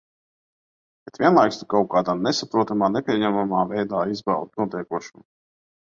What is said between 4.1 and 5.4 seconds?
izbaudi notiekošo.